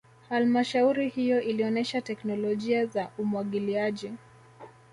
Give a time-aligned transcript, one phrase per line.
[0.29, 4.11] halmashauri hiyo ilionesha teknolojia za umwagiliaji